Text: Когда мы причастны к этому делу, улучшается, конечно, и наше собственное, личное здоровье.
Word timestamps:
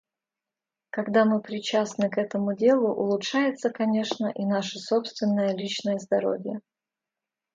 Когда 0.89 1.25
мы 1.25 1.39
причастны 1.43 2.09
к 2.09 2.17
этому 2.17 2.55
делу, 2.55 2.87
улучшается, 2.87 3.69
конечно, 3.69 4.31
и 4.33 4.45
наше 4.47 4.79
собственное, 4.79 5.53
личное 5.55 5.99
здоровье. 5.99 6.61